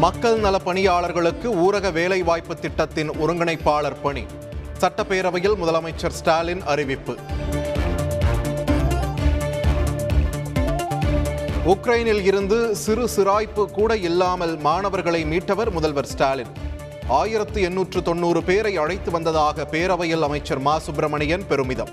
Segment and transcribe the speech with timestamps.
[0.00, 4.24] மக்கள் நல பணியாளர்களுக்கு ஊரக வேலைவாய்ப்பு திட்டத்தின் ஒருங்கிணைப்பாளர் பணி.
[4.80, 7.16] சட்டப்பேரவையில் முதலமைச்சர் ஸ்டாலின் அறிவிப்பு.
[11.66, 16.52] உக்ரைனில் இருந்து சிறு சிராய்ப்பு கூட இல்லாமல் மாணவர்களை மீட்டவர் முதல்வர் ஸ்டாலின்.
[17.08, 20.78] ஆயிரத்து எண்ணூற்று தொண்ணூறு பேரை அழைத்து வந்ததாக பேரவையில் அமைச்சர் மா.
[20.78, 21.88] சுப்பிரமணியன் பெருமிதம்.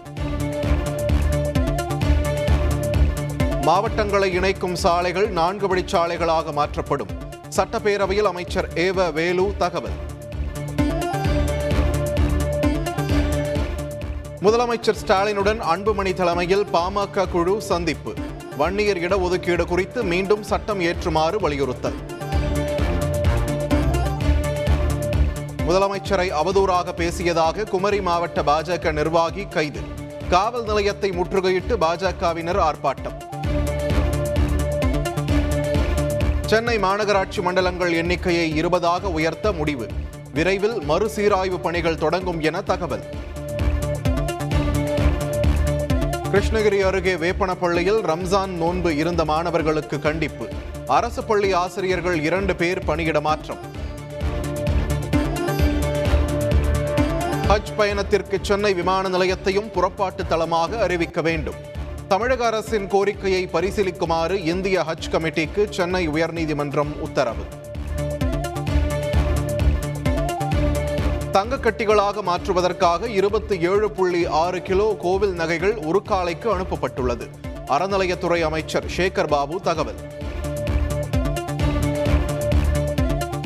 [3.62, 7.26] மாவட்டங்களை இணைக்கும் சாலைகள் நான்கு வழிச்சாலைகளாக மாற்றப்படும்.
[7.55, 9.97] சட்டப்பேரவையில் அமைச்சர் ஏவ வேலு தகவல்.
[14.42, 18.14] முதலமைச்சர் ஸ்டாலினுடன் அன்புமணி தலைமையில் பாமக குழு சந்திப்பு.
[18.57, 21.97] வன்னியர் இடஒதுக்கீடு குறித்து மீண்டும் சட்டம் ஏற்றுமாறு வலியுறுத்தல்.
[25.68, 29.82] முதலமைச்சரை அவதூறாக பேசியதாக குமரி மாவட்ட பாஜக நிர்வாகி கைது.
[30.29, 33.36] காவல் நிலையத்தை முற்றுகையிட்டு பாஜகவினர் ஆர்ப்பாட்டம்.
[36.50, 39.88] சென்னை மாநகராட்சி மண்டலங்கள் எண்ணிக்கையை இருபதாக உயர்த்த முடிவு.
[40.33, 43.03] விரைவில் மறுசீராய்வு பணிகள் தொடங்கும் என தகவல்.
[46.31, 50.47] கிருஷ்ணகிரி அருகே வேப்பனப்பள்ளியில் ரம்ஜான் நோன்பு இருந்த மாணவர்களுக்கு கண்டிப்பு.
[50.88, 53.63] அரசு பள்ளி ஆசிரியர்கள் இரண்டு பேர் பணியிட மாற்றம்.
[57.50, 61.59] ஹஜ் பயணத்திற்கு சென்னை விமான நிலையத்தையும் புறப்பாட்டு தளமாக அறிவிக்க வேண்டும்.
[62.08, 67.44] தமிழக அரசின் கோரிக்கையை பரிசீலிக்குமாறு இந்திய ஹஜ் கமிட்டிக்கு சென்னை உயர்நீதிமன்றம் உத்தரவு.
[71.33, 77.30] தங்கக்கட்டிகளாக மாற்றுவதற்காக இருபத்தி ஏழு புள்ளி ஆறு கிலோ கோவில் நகைகள் உருக்காலைக்கு அனுப்பப்பட்டுள்ளது.
[77.67, 80.00] அறநிலையத்துறை அமைச்சர் சேகர் பாபு தகவல்.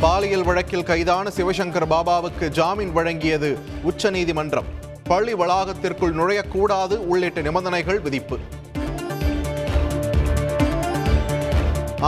[0.02, 4.81] பாலியல் வழக்கில் கைதான சிவசங்கர் பாபாவுக்கு ஜாமீன் வழங்கியது உச்சநீதிமன்றம்.
[5.12, 8.38] பள்ளி வளாகத்திற்குள் நுழையக்கூடாது உள்ளிட்ட நிபந்தனைகள் விதிப்பு.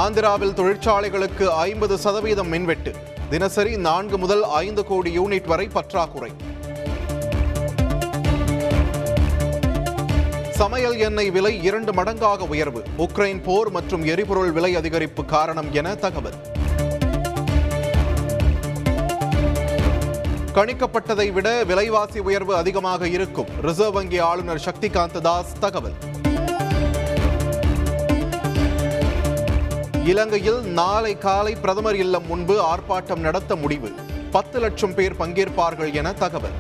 [0.02, 2.92] ஆந்திராவில் தொழிற்சாலைகளுக்கு ஐம்பது சதவீதம் மின்வெட்டு.
[3.30, 6.31] தினசரி நான்கு முதல் ஐந்து கோடி யூனிட் வரை பற்றாக்குறை.
[10.50, 12.84] சமையல் எண்ணெய் விலை இரண்டு மடங்காக உயர்வு.
[12.97, 16.40] உக்ரைன் போர் மற்றும் எரிபொருள் விலை அதிகரிப்பு காரணம் என தகவல்.
[20.53, 23.47] கணிக்கப்பட்டதை விட விலைவாசி உயர்வு அதிகமாக இருக்கும்.
[23.62, 25.94] ரிசர்வ் வங்கி ஆளுநர் சக்திகாந்த தாஸ் தகவல்.
[30.06, 33.91] இலங்கையில் நாளை காலை பிரதமர் இல்லம் முன்பு ஆர்ப்பாட்டம் நடத்த முடிவு.
[34.31, 36.58] பத்து லட்சம் பேர் பங்கேற்பார்கள் என தகவல்.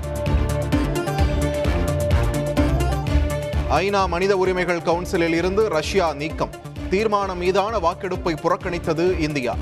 [3.69, 6.49] ஐநா மனித உரிமைகள் கவுன்சிலில் இருந்து ரஷ்யா நீக்கம்.
[6.89, 9.55] தீர்மானம் மீதான வாக்கெடுப்பை புறக்கணித்தது இந்தியா.